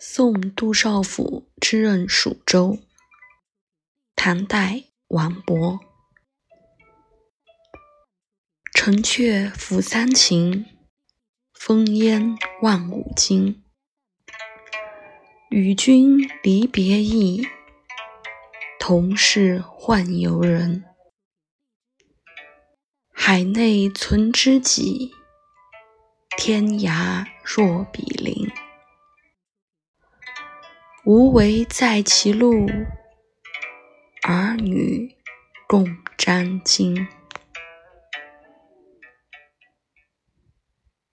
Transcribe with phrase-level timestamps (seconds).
[0.00, 2.78] 送杜少府之任蜀州。
[4.14, 5.80] 唐代王勃。
[8.72, 10.66] 城阙辅三秦，
[11.52, 13.64] 烽烟望五津。
[15.50, 17.48] 与君离别意，
[18.78, 20.84] 同是宦游人。
[23.12, 25.10] 海内存知己，
[26.36, 28.48] 天涯若比邻。
[31.08, 32.66] 无为在歧路，
[34.24, 35.10] 儿女
[35.66, 37.06] 共沾巾。